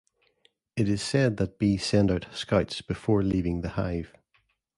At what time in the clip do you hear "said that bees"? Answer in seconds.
1.03-1.85